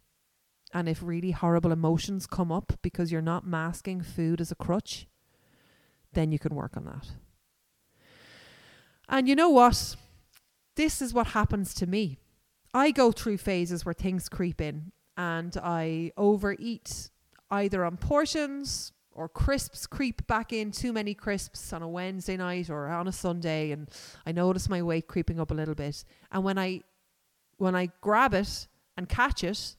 And 0.73 0.87
if 0.87 1.03
really 1.03 1.31
horrible 1.31 1.71
emotions 1.71 2.25
come 2.25 2.51
up 2.51 2.73
because 2.81 3.11
you're 3.11 3.21
not 3.21 3.45
masking 3.45 4.01
food 4.01 4.39
as 4.39 4.51
a 4.51 4.55
crutch, 4.55 5.07
then 6.13 6.31
you 6.31 6.39
can 6.39 6.55
work 6.55 6.75
on 6.75 6.85
that. 6.85 7.07
And 9.07 9.27
you 9.27 9.35
know 9.35 9.49
what? 9.49 9.95
This 10.75 11.01
is 11.01 11.13
what 11.13 11.27
happens 11.27 11.73
to 11.75 11.87
me. 11.87 12.19
I 12.73 12.91
go 12.91 13.11
through 13.11 13.37
phases 13.37 13.83
where 13.83 13.93
things 13.93 14.29
creep 14.29 14.61
in 14.61 14.91
and 15.17 15.57
I 15.57 16.11
overeat 16.15 17.09
either 17.49 17.83
on 17.83 17.97
portions 17.97 18.91
or 19.11 19.27
crisps 19.27 19.87
creep 19.87 20.25
back 20.27 20.53
in. 20.53 20.71
Too 20.71 20.93
many 20.93 21.13
crisps 21.13 21.73
on 21.73 21.81
a 21.81 21.87
Wednesday 21.87 22.37
night 22.37 22.69
or 22.69 22.87
on 22.87 23.07
a 23.07 23.11
Sunday 23.11 23.71
and 23.71 23.89
I 24.25 24.31
notice 24.31 24.69
my 24.69 24.81
weight 24.81 25.07
creeping 25.07 25.39
up 25.39 25.51
a 25.51 25.55
little 25.55 25.75
bit. 25.75 26.03
And 26.31 26.43
when 26.43 26.57
I 26.57 26.81
when 27.57 27.75
I 27.75 27.89
grab 28.01 28.33
it 28.33 28.67
and 28.95 29.09
catch 29.09 29.43
it 29.43 29.75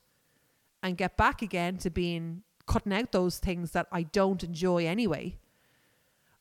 and 0.83 0.97
get 0.97 1.17
back 1.17 1.43
again 1.43 1.79
to 1.79 1.91
being 1.91 2.43
cutting 2.67 2.93
out 2.93 3.13
those 3.13 3.39
things 3.39 3.73
that 3.73 3.87
I 3.91 4.03
don't 4.03 4.45
enjoy 4.45 4.87
anyway 4.87 5.39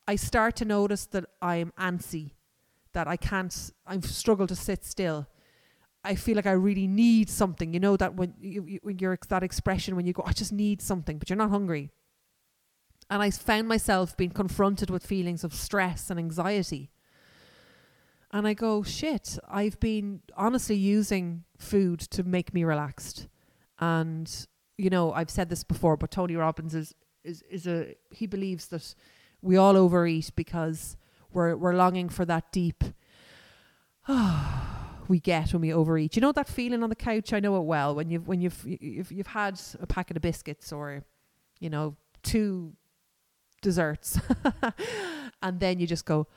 I 0.09 0.15
start 0.15 0.55
to 0.55 0.65
notice 0.65 1.05
that 1.05 1.25
I'm 1.39 1.71
antsy 1.77 2.31
that 2.93 3.07
I 3.07 3.15
can't 3.15 3.71
I've 3.85 4.05
struggled 4.05 4.49
to 4.49 4.55
sit 4.55 4.83
still. 4.83 5.27
I 6.03 6.15
feel 6.15 6.35
like 6.35 6.47
I 6.47 6.53
really 6.53 6.87
need 6.87 7.29
something. 7.29 7.75
You 7.75 7.79
know 7.79 7.95
that 7.95 8.15
when 8.15 8.33
you, 8.41 8.65
you 8.65 8.79
when 8.81 8.97
you're 8.97 9.19
that 9.27 9.43
expression 9.43 9.95
when 9.95 10.07
you 10.07 10.13
go 10.13 10.23
I 10.25 10.33
just 10.33 10.51
need 10.51 10.81
something 10.81 11.19
but 11.19 11.29
you're 11.29 11.37
not 11.37 11.51
hungry 11.51 11.91
and 13.09 13.21
I 13.23 13.31
found 13.31 13.67
myself 13.67 14.15
being 14.15 14.29
confronted 14.29 14.89
with 14.89 15.05
feelings 15.05 15.43
of 15.43 15.53
stress 15.53 16.09
and 16.09 16.19
anxiety. 16.19 16.91
And 18.31 18.47
I 18.47 18.53
go, 18.53 18.83
shit, 18.83 19.39
I've 19.49 19.79
been 19.79 20.21
honestly 20.37 20.75
using 20.75 21.43
food 21.57 21.99
to 22.11 22.23
make 22.23 22.53
me 22.53 22.63
relaxed. 22.63 23.27
And, 23.79 24.31
you 24.77 24.91
know, 24.91 25.11
I've 25.11 25.31
said 25.31 25.49
this 25.49 25.63
before, 25.63 25.97
but 25.97 26.11
Tony 26.11 26.35
Robbins 26.35 26.75
is, 26.75 26.93
is, 27.23 27.43
is 27.49 27.65
a, 27.65 27.95
he 28.11 28.27
believes 28.27 28.67
that 28.67 28.93
we 29.41 29.57
all 29.57 29.75
overeat 29.75 30.31
because 30.35 30.95
we're, 31.33 31.55
we're 31.55 31.73
longing 31.73 32.09
for 32.09 32.25
that 32.25 32.51
deep, 32.51 32.83
we 35.07 35.19
get 35.19 35.53
when 35.53 35.61
we 35.61 35.73
overeat. 35.73 36.15
You 36.15 36.21
know 36.21 36.31
that 36.33 36.47
feeling 36.47 36.83
on 36.83 36.89
the 36.89 36.95
couch? 36.95 37.33
I 37.33 37.39
know 37.39 37.57
it 37.57 37.65
well. 37.65 37.95
When 37.95 38.11
you've, 38.11 38.27
when 38.27 38.41
you've, 38.41 38.63
you've, 38.63 39.11
you've 39.11 39.27
had 39.27 39.59
a 39.79 39.87
packet 39.87 40.17
of 40.17 40.21
biscuits 40.21 40.71
or, 40.71 41.03
you 41.59 41.71
know, 41.71 41.95
two 42.21 42.73
desserts. 43.61 44.19
and 45.41 45.59
then 45.59 45.79
you 45.79 45.87
just 45.87 46.05
go, 46.05 46.27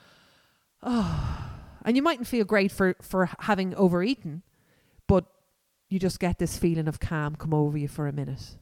oh. 0.82 1.48
And 1.84 1.96
you 1.96 2.02
mightn't 2.02 2.28
feel 2.28 2.44
great 2.44 2.70
for, 2.70 2.94
for 3.02 3.28
having 3.40 3.74
overeaten, 3.74 4.42
but 5.08 5.24
you 5.88 5.98
just 5.98 6.20
get 6.20 6.38
this 6.38 6.56
feeling 6.56 6.88
of 6.88 7.00
calm 7.00 7.34
come 7.34 7.52
over 7.52 7.76
you 7.76 7.88
for 7.88 8.06
a 8.06 8.12
minute. 8.12 8.56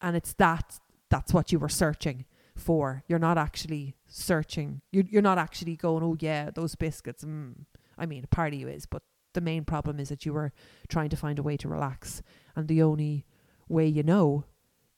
And 0.00 0.16
it's 0.16 0.32
that, 0.34 0.80
that's 1.08 1.32
what 1.32 1.52
you 1.52 1.58
were 1.58 1.68
searching 1.68 2.24
for. 2.56 3.04
You're 3.06 3.18
not 3.18 3.38
actually 3.38 3.94
searching. 4.06 4.80
You're, 4.90 5.04
you're 5.08 5.22
not 5.22 5.38
actually 5.38 5.76
going, 5.76 6.02
oh, 6.02 6.16
yeah, 6.18 6.50
those 6.50 6.74
biscuits. 6.74 7.24
Mm. 7.24 7.64
I 7.96 8.06
mean, 8.06 8.24
a 8.24 8.34
part 8.34 8.52
of 8.52 8.58
you 8.58 8.68
is, 8.68 8.86
but 8.86 9.02
the 9.34 9.40
main 9.40 9.64
problem 9.64 10.00
is 10.00 10.08
that 10.08 10.26
you 10.26 10.32
were 10.32 10.52
trying 10.88 11.10
to 11.10 11.16
find 11.16 11.38
a 11.38 11.42
way 11.42 11.56
to 11.58 11.68
relax. 11.68 12.22
And 12.56 12.68
the 12.68 12.82
only 12.82 13.24
way 13.68 13.86
you 13.86 14.02
know 14.02 14.44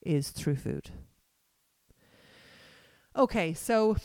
is 0.01 0.29
through 0.29 0.55
food. 0.57 0.91
Okay, 3.17 3.55
so 3.55 3.97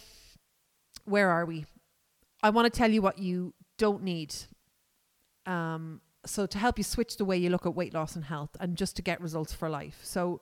where 1.04 1.28
are 1.28 1.45
we? 1.45 1.66
I 2.42 2.49
want 2.49 2.73
to 2.73 2.76
tell 2.76 2.90
you 2.90 3.02
what 3.02 3.19
you 3.19 3.52
don't 3.76 4.02
need. 4.02 4.35
Um, 5.45 6.00
so 6.25 6.47
to 6.47 6.59
help 6.59 6.78
you 6.78 6.85
switch 6.85 7.19
the 7.19 7.25
way 7.26 7.37
you 7.37 7.50
look 7.50 7.66
at 7.66 7.75
weight 7.75 7.92
loss 7.92 8.16
and 8.16 8.25
health 8.25 8.57
and 8.59 8.75
just 8.75 8.97
to 8.97 9.02
get 9.02 9.21
results 9.21 9.52
for 9.52 9.69
life. 9.69 10.00
So 10.02 10.40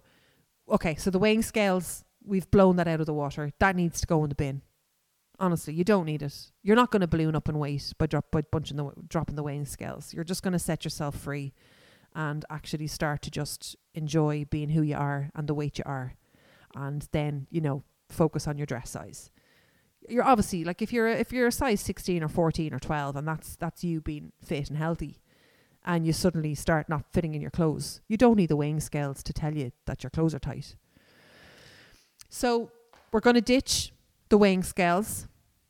okay, 0.68 0.94
so 0.94 1.10
the 1.10 1.18
weighing 1.18 1.42
scales, 1.42 2.04
we've 2.24 2.48
blown 2.52 2.76
that 2.76 2.86
out 2.86 3.00
of 3.00 3.06
the 3.06 3.14
water. 3.14 3.50
That 3.58 3.74
needs 3.74 4.00
to 4.02 4.06
go 4.06 4.22
in 4.22 4.28
the 4.28 4.36
bin. 4.36 4.62
Honestly, 5.40 5.74
you 5.74 5.82
don't 5.82 6.06
need 6.06 6.22
it. 6.22 6.52
You're 6.62 6.76
not 6.76 6.92
going 6.92 7.00
to 7.00 7.08
balloon 7.08 7.34
up 7.34 7.48
in 7.48 7.58
weight 7.58 7.92
by 7.98 8.06
drop 8.06 8.30
by 8.30 8.42
bunching 8.42 8.76
the 8.76 8.92
dropping 9.08 9.34
the 9.34 9.42
weighing 9.42 9.64
scales. 9.64 10.14
You're 10.14 10.22
just 10.22 10.44
going 10.44 10.52
to 10.52 10.60
set 10.60 10.84
yourself 10.84 11.16
free 11.16 11.54
and 12.14 12.44
actually 12.50 12.86
start 12.86 13.22
to 13.22 13.32
just 13.32 13.74
enjoy 13.94 14.44
being 14.44 14.68
who 14.68 14.82
you 14.82 14.96
are 14.96 15.30
and 15.34 15.48
the 15.48 15.54
weight 15.54 15.78
you 15.78 15.84
are. 15.86 16.14
And 16.76 17.08
then, 17.10 17.48
you 17.50 17.60
know, 17.60 17.82
focus 18.12 18.46
on 18.46 18.58
your 18.58 18.66
dress 18.66 18.90
size. 18.90 19.30
You're 20.08 20.24
obviously 20.24 20.64
like 20.64 20.82
if 20.82 20.92
you're 20.92 21.08
a, 21.08 21.14
if 21.14 21.32
you're 21.32 21.46
a 21.46 21.52
size 21.52 21.80
16 21.80 22.22
or 22.22 22.28
14 22.28 22.74
or 22.74 22.78
12 22.78 23.16
and 23.16 23.28
that's 23.28 23.56
that's 23.56 23.84
you 23.84 24.00
being 24.00 24.32
fit 24.42 24.68
and 24.68 24.78
healthy 24.78 25.20
and 25.84 26.06
you 26.06 26.12
suddenly 26.12 26.54
start 26.54 26.88
not 26.88 27.04
fitting 27.12 27.34
in 27.34 27.40
your 27.40 27.50
clothes. 27.50 28.00
You 28.08 28.16
don't 28.16 28.36
need 28.36 28.50
the 28.50 28.56
weighing 28.56 28.80
scales 28.80 29.22
to 29.22 29.32
tell 29.32 29.54
you 29.54 29.72
that 29.86 30.02
your 30.02 30.10
clothes 30.10 30.34
are 30.34 30.38
tight. 30.38 30.76
So, 32.28 32.70
we're 33.12 33.20
going 33.20 33.34
to 33.34 33.40
ditch 33.40 33.92
the 34.28 34.38
weighing 34.38 34.62
scales. 34.62 35.26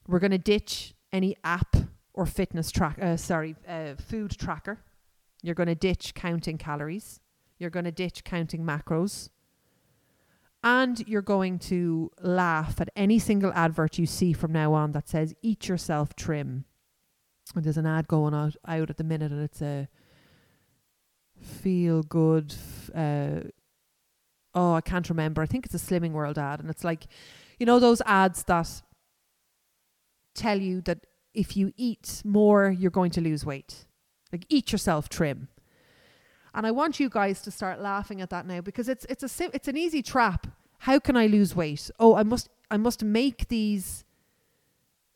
We're 0.07 0.19
going 0.19 0.33
to 0.33 0.39
ditch 0.39 0.95
any 1.13 1.37
app 1.43 1.77
or 2.13 2.27
fitness 2.27 2.71
track 2.71 2.99
uh, 3.01 3.17
sorry, 3.17 3.57
uh, 3.67 3.95
food 3.95 4.33
tracker. 4.33 4.79
You're 5.43 5.55
going 5.55 5.69
to 5.69 5.75
ditch 5.75 6.13
counting 6.15 6.59
calories. 6.59 7.21
You're 7.59 7.71
going 7.71 7.85
to 7.85 7.93
ditch 7.93 8.25
counting 8.25 8.65
macros 8.65 9.31
and 10.63 11.07
you're 11.09 11.23
going 11.23 11.59
to 11.59 12.11
laugh 12.21 12.81
at 12.81 12.91
any 12.95 13.19
single 13.19 13.53
advert 13.55 13.99
you 13.99 14.07
see 14.07 14.33
from 14.33 14.53
now 14.53 14.75
on 14.75 14.93
that 14.93 15.09
says 15.09 15.35
eat 15.43 15.69
yourself 15.69 16.15
trim. 16.15 16.65
And 17.55 17.65
there's 17.65 17.79
an 17.79 17.87
ad 17.87 18.09
going 18.09 18.35
out, 18.35 18.57
out 18.67 18.91
at 18.91 18.97
the 18.97 19.05
minute 19.05 19.33
and 19.33 19.43
it's 19.43 19.63
a 19.63 19.89
feel 21.41 22.03
good 22.03 22.55
uh, 22.95 23.41
oh 24.55 24.75
i 24.75 24.81
can't 24.83 25.09
remember. 25.09 25.41
I 25.41 25.47
think 25.47 25.65
it's 25.65 25.75
a 25.75 25.79
slimming 25.79 26.13
world 26.13 26.39
ad 26.39 26.61
and 26.61 26.69
it's 26.69 26.85
like 26.85 27.07
you 27.59 27.65
know 27.65 27.79
those 27.79 28.03
ads 28.05 28.43
that 28.45 28.83
tell 30.35 30.61
you 30.61 30.83
that 30.83 31.07
if 31.33 31.57
you 31.57 31.73
eat 31.77 32.21
more 32.25 32.71
you're 32.71 32.91
going 32.91 33.11
to 33.13 33.21
lose 33.21 33.47
weight. 33.47 33.87
Like 34.33 34.45
eat 34.49 34.71
yourself 34.71 35.09
trim 35.09 35.49
and 36.55 36.67
I 36.67 36.71
want 36.71 37.01
you 37.01 37.09
guys 37.09 37.41
to 37.43 37.51
start 37.51 37.81
laughing 37.81 38.21
at 38.21 38.31
that 38.31 38.47
now 38.47 38.61
because 38.61 38.89
it's 38.89 39.07
it's 39.09 39.23
a 39.23 39.51
it's 39.55 39.69
an 39.69 39.77
easy 39.77 40.03
trap. 40.03 40.47
How 40.79 40.99
can 40.99 41.17
I 41.17 41.27
lose 41.27 41.55
weight? 41.55 41.91
Oh, 41.99 42.17
I 42.17 42.23
must 42.23 42.49
I 42.71 42.77
must 42.77 43.05
make 43.05 43.49
these 43.49 44.05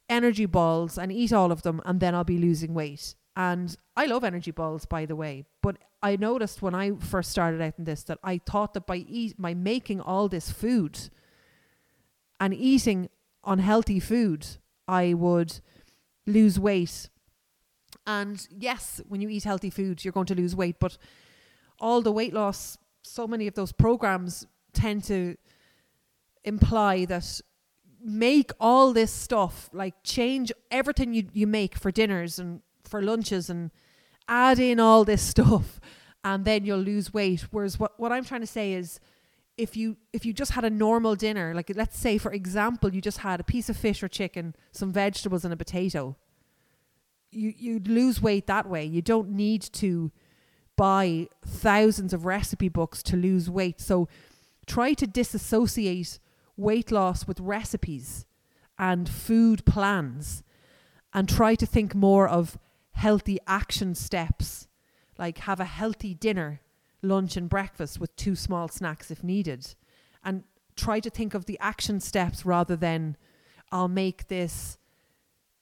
energy 0.09 0.47
balls 0.47 0.99
and 0.99 1.11
eat 1.11 1.33
all 1.33 1.51
of 1.51 1.63
them 1.63 1.81
and 1.85 2.01
then 2.01 2.15
I'll 2.15 2.25
be 2.25 2.39
losing 2.39 2.75
weight. 2.75 3.15
And 3.37 3.77
I 3.97 4.07
love 4.07 4.23
energy 4.23 4.51
balls 4.53 4.87
by 4.87 5.07
the 5.07 5.17
way, 5.17 5.45
but 5.63 5.77
I 6.03 6.17
noticed 6.17 6.63
when 6.63 6.75
I 6.75 6.93
first 6.93 7.31
started 7.31 7.61
out 7.61 7.75
in 7.79 7.85
this 7.85 8.05
that 8.05 8.19
I 8.23 8.39
thought 8.39 8.75
that 8.75 8.87
by 8.87 8.97
eat 8.97 9.41
by 9.41 9.55
making 9.55 10.01
all 10.01 10.29
this 10.29 10.53
food 10.53 10.99
and 12.39 12.55
eating 12.55 13.09
unhealthy 13.45 14.01
food, 14.01 14.47
I 14.87 15.15
would 15.15 15.61
lose 16.27 16.61
weight. 16.61 17.09
And 18.07 18.47
yes, 18.51 19.01
when 19.09 19.21
you 19.21 19.29
eat 19.29 19.45
healthy 19.45 19.71
food, 19.71 20.05
you're 20.05 20.13
going 20.13 20.27
to 20.27 20.35
lose 20.35 20.55
weight, 20.55 20.77
but 20.79 20.99
all 21.85 22.01
the 22.01 22.11
weight 22.11 22.33
loss, 22.33 22.79
so 23.03 23.27
many 23.27 23.47
of 23.47 23.55
those 23.55 23.71
programs 23.71 24.47
tend 24.73 25.05
to 25.05 25.37
imply 26.43 27.05
that 27.05 27.43
make 28.03 28.51
all 28.59 28.95
this 28.95 29.13
stuff, 29.13 29.69
like 29.75 29.95
change 30.03 30.51
everything 30.71 31.13
you, 31.13 31.29
you 31.35 31.47
make 31.47 31.77
for 31.77 31.91
dinners 31.91 32.39
and 32.39 32.63
for 32.85 33.03
lunches 33.03 33.51
and 33.51 33.71
add 34.27 34.59
in 34.59 34.81
all 34.81 35.05
this 35.05 35.21
stuff 35.35 35.79
and 36.25 36.47
then 36.47 36.65
you'll 36.65 36.79
lose 36.79 37.13
weight. 37.13 37.43
Whereas 37.51 37.79
what, 37.79 38.01
what 38.01 38.13
I'm 38.13 38.25
trying 38.25 38.41
to 38.41 38.47
say 38.47 38.73
is 38.73 38.99
if 39.59 39.77
you 39.77 39.99
if 40.15 40.25
you 40.25 40.33
just 40.33 40.53
had 40.53 40.65
a 40.65 40.71
normal 40.71 41.15
dinner, 41.15 41.53
like 41.55 41.71
let's 41.77 41.99
say 41.99 42.17
for 42.17 42.33
example, 42.33 42.95
you 42.95 43.03
just 43.03 43.19
had 43.19 43.41
a 43.41 43.45
piece 43.45 43.69
of 43.69 43.77
fish 43.77 44.03
or 44.03 44.09
chicken, 44.09 44.57
some 44.73 44.91
vegetables 44.91 45.45
and 45.45 45.53
a 45.53 45.57
potato, 45.57 46.17
you 47.31 47.53
you'd 47.57 47.89
lose 47.89 48.23
weight 48.23 48.47
that 48.47 48.67
way. 48.67 48.85
You 48.87 49.03
don't 49.03 49.31
need 49.31 49.63
to 49.75 50.11
buy 50.77 51.29
thousands 51.45 52.13
of 52.13 52.25
recipe 52.25 52.69
books 52.69 53.03
to 53.05 53.17
lose 53.17 53.49
weight. 53.49 53.81
So 53.81 54.09
try 54.67 54.95
to 54.95 55.07
disassociate 55.07 56.19
weight 56.57 56.91
loss 56.91 57.27
with 57.27 57.41
recipes 57.41 58.27
and 58.79 59.09
food 59.09 59.65
plans 59.65 60.43
and 61.13 61.29
try 61.29 61.55
to 61.55 61.67
think 61.67 61.95
more 61.95 62.29
of 62.29 62.59
healthy 62.93 63.39
action 63.47 63.95
steps 63.95 64.69
like 65.19 65.39
have 65.39 65.61
a 65.61 65.65
healthy 65.65 66.15
dinner, 66.15 66.61
lunch 67.03 67.37
and 67.37 67.49
breakfast 67.49 68.01
with 68.01 68.15
two 68.17 68.35
small 68.35 68.69
snacks 68.69 69.11
if 69.11 69.23
needed 69.23 69.75
and 70.25 70.43
try 70.77 70.99
to 71.01 71.11
think 71.11 71.35
of 71.35 71.45
the 71.47 71.59
action 71.61 72.01
steps 72.01 72.45
rather 72.45 72.75
than 72.75 73.17
I'll 73.71 73.89
make 73.89 74.29
this 74.29 74.79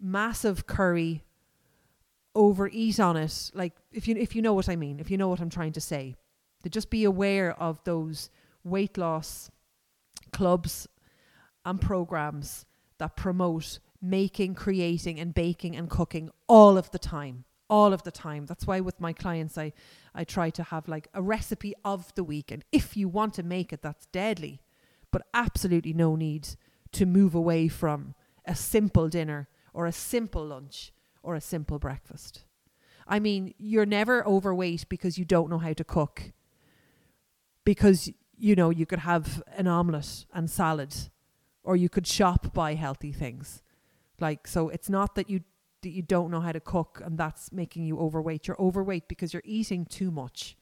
massive 0.00 0.66
curry 0.66 1.22
overeat 2.34 2.98
on 2.98 3.16
it 3.16 3.50
like 3.54 3.74
if 3.92 4.08
you 4.08 4.16
if 4.16 4.34
you 4.34 4.42
know 4.42 4.54
what 4.54 4.68
I 4.68 4.76
mean 4.76 5.00
if 5.00 5.10
you 5.10 5.18
know 5.18 5.28
what 5.28 5.40
I'm 5.40 5.50
trying 5.50 5.72
to 5.72 5.80
say. 5.80 6.16
To 6.62 6.70
just 6.70 6.90
be 6.90 7.04
aware 7.04 7.60
of 7.60 7.82
those 7.84 8.30
weight 8.62 8.96
loss 8.96 9.50
clubs 10.32 10.88
and 11.64 11.80
programs 11.80 12.64
that 12.98 13.16
promote 13.16 13.80
making 14.00 14.54
creating 14.54 15.18
and 15.18 15.34
baking 15.34 15.74
and 15.74 15.90
cooking 15.90 16.30
all 16.48 16.78
of 16.78 16.90
the 16.92 16.98
time 16.98 17.44
all 17.72 17.94
of 17.94 18.02
the 18.02 18.10
time. 18.10 18.44
That's 18.44 18.66
why 18.66 18.80
with 18.80 19.00
my 19.00 19.14
clients 19.14 19.56
I 19.56 19.72
I 20.14 20.24
try 20.24 20.50
to 20.50 20.62
have 20.62 20.88
like 20.88 21.08
a 21.14 21.22
recipe 21.22 21.72
of 21.84 22.14
the 22.14 22.22
week. 22.22 22.50
And 22.50 22.62
if 22.70 22.98
you 22.98 23.08
want 23.08 23.32
to 23.34 23.42
make 23.42 23.72
it 23.72 23.80
that's 23.82 24.06
deadly. 24.06 24.60
But 25.10 25.26
absolutely 25.32 25.94
no 25.94 26.14
need 26.14 26.48
to 26.92 27.06
move 27.06 27.34
away 27.34 27.68
from 27.68 28.14
a 28.44 28.54
simple 28.54 29.08
dinner 29.08 29.48
or 29.72 29.86
a 29.86 29.92
simple 29.92 30.44
lunch 30.44 30.92
or 31.22 31.34
a 31.34 31.40
simple 31.40 31.78
breakfast. 31.78 32.44
I 33.06 33.18
mean, 33.18 33.54
you're 33.58 33.86
never 33.86 34.26
overweight 34.26 34.88
because 34.88 35.18
you 35.18 35.24
don't 35.24 35.50
know 35.50 35.58
how 35.58 35.72
to 35.72 35.84
cook. 35.84 36.32
Because 37.64 38.10
you 38.36 38.56
know, 38.56 38.70
you 38.70 38.86
could 38.86 39.00
have 39.00 39.42
an 39.56 39.68
omelette 39.68 40.24
and 40.32 40.50
salad, 40.50 40.94
or 41.62 41.76
you 41.76 41.88
could 41.88 42.06
shop 42.06 42.52
buy 42.52 42.74
healthy 42.74 43.12
things. 43.12 43.62
Like, 44.18 44.48
so 44.48 44.68
it's 44.68 44.90
not 44.90 45.14
that 45.14 45.30
you 45.30 45.42
that 45.82 45.90
you 45.90 46.02
don't 46.02 46.30
know 46.30 46.40
how 46.40 46.52
to 46.52 46.60
cook 46.60 47.02
and 47.04 47.18
that's 47.18 47.52
making 47.52 47.84
you 47.84 47.98
overweight. 47.98 48.46
You're 48.46 48.60
overweight 48.60 49.08
because 49.08 49.32
you're 49.32 49.42
eating 49.44 49.84
too 49.84 50.10
much. 50.10 50.56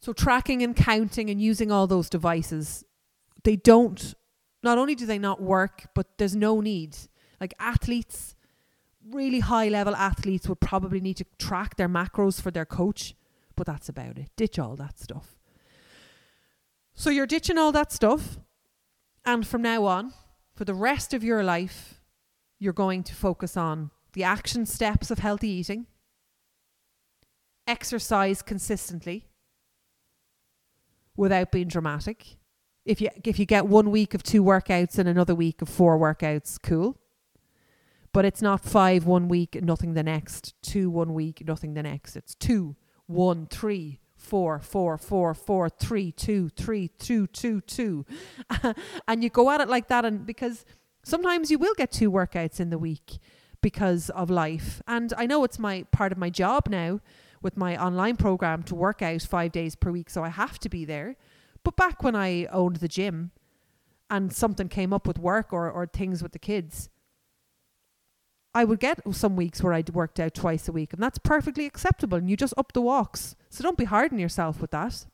So 0.00 0.12
tracking 0.12 0.62
and 0.62 0.76
counting 0.76 1.28
and 1.28 1.42
using 1.42 1.72
all 1.72 1.88
those 1.88 2.08
devices, 2.08 2.84
they 3.42 3.56
don't 3.56 4.14
not 4.62 4.78
only 4.78 4.94
do 4.94 5.06
they 5.06 5.18
not 5.18 5.42
work, 5.42 5.88
but 5.94 6.18
there's 6.18 6.36
no 6.36 6.60
need. 6.60 6.96
Like 7.40 7.54
athletes, 7.58 8.34
really 9.08 9.40
high 9.40 9.68
level 9.68 9.94
athletes 9.94 10.48
would 10.48 10.60
probably 10.60 11.00
need 11.00 11.16
to 11.18 11.26
track 11.38 11.76
their 11.76 11.88
macros 11.88 12.40
for 12.40 12.50
their 12.50 12.66
coach, 12.66 13.14
but 13.56 13.66
that's 13.66 13.88
about 13.88 14.18
it. 14.18 14.30
Ditch 14.36 14.58
all 14.58 14.76
that 14.76 14.98
stuff. 14.98 15.36
So 16.94 17.10
you're 17.10 17.26
ditching 17.26 17.58
all 17.58 17.70
that 17.72 17.92
stuff, 17.92 18.38
and 19.24 19.46
from 19.46 19.62
now 19.62 19.84
on, 19.84 20.12
for 20.54 20.64
the 20.64 20.74
rest 20.74 21.14
of 21.14 21.22
your 21.22 21.44
life, 21.44 22.00
you're 22.58 22.72
going 22.72 23.04
to 23.04 23.14
focus 23.14 23.56
on 23.56 23.92
the 24.14 24.24
action 24.24 24.66
steps 24.66 25.10
of 25.10 25.20
healthy 25.20 25.48
eating, 25.48 25.86
exercise 27.68 28.42
consistently 28.42 29.26
without 31.16 31.52
being 31.52 31.68
dramatic. 31.68 32.38
If 32.84 33.00
you 33.00 33.10
if 33.22 33.38
you 33.38 33.46
get 33.46 33.66
one 33.66 33.90
week 33.90 34.14
of 34.14 34.22
two 34.22 34.42
workouts 34.42 34.98
and 34.98 35.08
another 35.08 35.34
week 35.34 35.62
of 35.62 35.68
four 35.68 35.98
workouts, 35.98 36.58
cool. 36.60 36.98
But 38.12 38.24
it's 38.24 38.42
not 38.42 38.64
five 38.64 39.04
one 39.06 39.28
week, 39.28 39.62
nothing 39.62 39.94
the 39.94 40.02
next, 40.02 40.54
two 40.62 40.90
one 40.90 41.14
week, 41.14 41.42
nothing 41.46 41.74
the 41.74 41.82
next. 41.82 42.16
It's 42.16 42.34
two, 42.34 42.76
one, 43.06 43.46
three, 43.46 44.00
four, 44.16 44.58
four, 44.58 44.98
four, 44.98 45.34
four, 45.34 45.68
three, 45.68 46.12
two, 46.12 46.48
three, 46.50 46.88
two, 46.88 47.26
two, 47.28 47.60
two. 47.62 48.04
and 49.08 49.22
you 49.22 49.30
go 49.30 49.50
at 49.50 49.60
it 49.60 49.68
like 49.68 49.88
that 49.88 50.04
and 50.04 50.26
because 50.26 50.64
sometimes 51.04 51.50
you 51.50 51.58
will 51.58 51.74
get 51.74 51.92
two 51.92 52.10
workouts 52.10 52.60
in 52.60 52.70
the 52.70 52.78
week 52.78 53.18
because 53.60 54.10
of 54.10 54.30
life. 54.30 54.82
And 54.86 55.12
I 55.16 55.26
know 55.26 55.44
it's 55.44 55.58
my 55.58 55.84
part 55.92 56.12
of 56.12 56.18
my 56.18 56.30
job 56.30 56.68
now 56.68 57.00
with 57.40 57.56
my 57.56 57.82
online 57.82 58.16
program 58.16 58.62
to 58.64 58.74
work 58.74 59.00
out 59.00 59.22
five 59.22 59.52
days 59.52 59.76
per 59.76 59.90
week, 59.90 60.10
so 60.10 60.24
I 60.24 60.28
have 60.28 60.58
to 60.60 60.68
be 60.68 60.84
there. 60.84 61.16
But 61.64 61.76
back 61.76 62.02
when 62.02 62.16
I 62.16 62.46
owned 62.46 62.76
the 62.76 62.88
gym 62.88 63.30
and 64.10 64.32
something 64.32 64.68
came 64.68 64.92
up 64.92 65.06
with 65.06 65.18
work 65.18 65.52
or, 65.52 65.70
or 65.70 65.86
things 65.86 66.22
with 66.22 66.32
the 66.32 66.38
kids, 66.38 66.88
I 68.54 68.64
would 68.64 68.80
get 68.80 69.00
some 69.14 69.36
weeks 69.36 69.62
where 69.62 69.72
I 69.72 69.84
worked 69.92 70.18
out 70.18 70.34
twice 70.34 70.68
a 70.68 70.72
week, 70.72 70.92
and 70.92 71.02
that's 71.02 71.18
perfectly 71.18 71.66
acceptable. 71.66 72.18
And 72.18 72.30
you 72.30 72.36
just 72.36 72.54
up 72.56 72.72
the 72.72 72.80
walks. 72.80 73.36
So 73.50 73.62
don't 73.62 73.78
be 73.78 73.84
hard 73.84 74.12
on 74.12 74.18
yourself 74.18 74.60
with 74.60 74.70
that. 74.70 75.06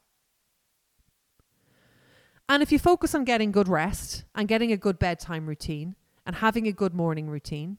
And 2.48 2.62
if 2.62 2.70
you 2.70 2.78
focus 2.78 3.14
on 3.14 3.24
getting 3.24 3.52
good 3.52 3.68
rest 3.68 4.24
and 4.34 4.46
getting 4.48 4.70
a 4.70 4.76
good 4.76 4.98
bedtime 4.98 5.46
routine 5.46 5.96
and 6.26 6.36
having 6.36 6.66
a 6.66 6.72
good 6.72 6.94
morning 6.94 7.28
routine 7.28 7.78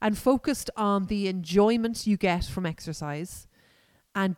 and 0.00 0.16
focused 0.16 0.70
on 0.76 1.06
the 1.06 1.26
enjoyment 1.26 2.06
you 2.06 2.16
get 2.16 2.44
from 2.44 2.66
exercise 2.66 3.46
and 4.14 4.36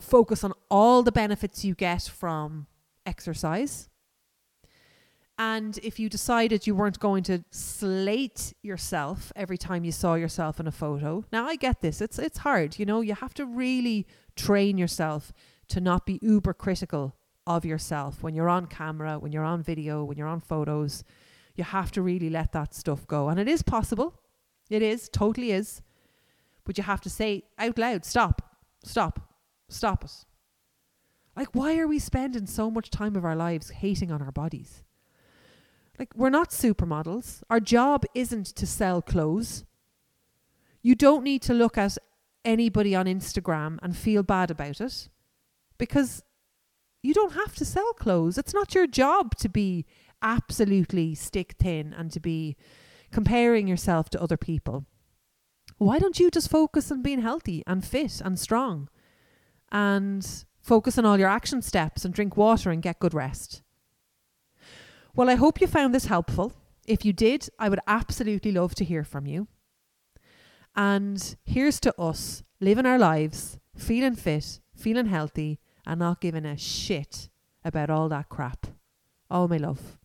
focus 0.00 0.42
on 0.42 0.52
all 0.70 1.02
the 1.02 1.12
benefits 1.12 1.64
you 1.64 1.74
get 1.74 2.02
from 2.02 2.66
exercise. 3.04 3.88
And 5.38 5.78
if 5.82 5.98
you 5.98 6.08
decided 6.08 6.66
you 6.66 6.74
weren't 6.74 7.00
going 7.00 7.22
to 7.24 7.44
slate 7.50 8.54
yourself 8.62 9.32
every 9.34 9.58
time 9.58 9.84
you 9.84 9.92
saw 9.92 10.14
yourself 10.14 10.60
in 10.60 10.66
a 10.66 10.72
photo, 10.72 11.24
now 11.32 11.46
I 11.46 11.56
get 11.56 11.80
this. 11.80 12.00
It's 12.00 12.18
it's 12.18 12.38
hard, 12.38 12.78
you 12.78 12.84
know. 12.84 13.00
You 13.00 13.14
have 13.14 13.34
to 13.34 13.46
really 13.46 14.06
train 14.36 14.78
yourself 14.78 15.32
to 15.68 15.80
not 15.80 16.06
be 16.06 16.18
uber 16.22 16.52
critical 16.52 17.16
of 17.46 17.64
yourself 17.64 18.22
when 18.22 18.34
you're 18.34 18.48
on 18.48 18.66
camera, 18.66 19.18
when 19.18 19.32
you're 19.32 19.44
on 19.44 19.62
video, 19.62 20.04
when 20.04 20.18
you're 20.18 20.28
on 20.28 20.40
photos. 20.40 21.02
You 21.56 21.64
have 21.64 21.90
to 21.92 22.02
really 22.02 22.30
let 22.30 22.52
that 22.52 22.74
stuff 22.74 23.06
go, 23.06 23.28
and 23.28 23.40
it 23.40 23.48
is 23.48 23.62
possible. 23.62 24.20
It 24.70 24.82
is 24.82 25.08
totally 25.08 25.50
is, 25.52 25.82
but 26.64 26.78
you 26.78 26.84
have 26.84 27.00
to 27.02 27.10
say 27.10 27.44
out 27.58 27.78
loud, 27.78 28.04
"Stop! 28.04 28.56
Stop! 28.84 29.34
Stop 29.68 30.04
it. 30.04 30.24
Like, 31.34 31.48
why 31.52 31.78
are 31.78 31.88
we 31.88 31.98
spending 31.98 32.46
so 32.46 32.70
much 32.70 32.90
time 32.90 33.16
of 33.16 33.24
our 33.24 33.36
lives 33.36 33.70
hating 33.70 34.12
on 34.12 34.20
our 34.20 34.32
bodies? 34.32 34.82
Like, 35.98 36.14
we're 36.16 36.30
not 36.30 36.50
supermodels. 36.50 37.42
Our 37.50 37.60
job 37.60 38.04
isn't 38.14 38.46
to 38.46 38.66
sell 38.66 39.02
clothes. 39.02 39.64
You 40.82 40.94
don't 40.94 41.22
need 41.22 41.42
to 41.42 41.54
look 41.54 41.78
at 41.78 41.98
anybody 42.44 42.94
on 42.94 43.06
Instagram 43.06 43.78
and 43.82 43.96
feel 43.96 44.22
bad 44.22 44.50
about 44.50 44.80
it 44.80 45.08
because 45.78 46.22
you 47.02 47.14
don't 47.14 47.34
have 47.34 47.54
to 47.56 47.64
sell 47.64 47.92
clothes. 47.92 48.38
It's 48.38 48.54
not 48.54 48.74
your 48.74 48.86
job 48.86 49.36
to 49.36 49.48
be 49.48 49.86
absolutely 50.22 51.14
stick 51.14 51.54
thin 51.58 51.94
and 51.96 52.10
to 52.12 52.20
be 52.20 52.56
comparing 53.12 53.68
yourself 53.68 54.08
to 54.10 54.22
other 54.22 54.36
people. 54.36 54.86
Why 55.78 55.98
don't 55.98 56.18
you 56.18 56.30
just 56.30 56.50
focus 56.50 56.90
on 56.90 57.02
being 57.02 57.20
healthy 57.22 57.62
and 57.66 57.84
fit 57.84 58.20
and 58.24 58.38
strong? 58.38 58.88
and 59.72 60.44
focus 60.60 60.98
on 60.98 61.06
all 61.06 61.18
your 61.18 61.28
action 61.28 61.62
steps 61.62 62.04
and 62.04 62.14
drink 62.14 62.36
water 62.36 62.70
and 62.70 62.82
get 62.82 63.00
good 63.00 63.14
rest. 63.14 63.62
Well, 65.14 65.28
I 65.28 65.34
hope 65.34 65.60
you 65.60 65.66
found 65.66 65.94
this 65.94 66.06
helpful. 66.06 66.54
If 66.86 67.04
you 67.04 67.12
did, 67.12 67.48
I 67.58 67.68
would 67.68 67.80
absolutely 67.86 68.50
love 68.50 68.74
to 68.76 68.84
hear 68.84 69.04
from 69.04 69.26
you. 69.26 69.46
And 70.74 71.36
here's 71.44 71.78
to 71.80 72.00
us 72.00 72.42
living 72.60 72.86
our 72.86 72.98
lives, 72.98 73.58
feeling 73.76 74.16
fit, 74.16 74.60
feeling 74.74 75.06
healthy, 75.06 75.60
and 75.86 75.98
not 76.00 76.22
giving 76.22 76.46
a 76.46 76.56
shit 76.56 77.28
about 77.62 77.90
all 77.90 78.08
that 78.08 78.30
crap. 78.30 78.68
All 79.30 79.48
my 79.48 79.58
love. 79.58 79.98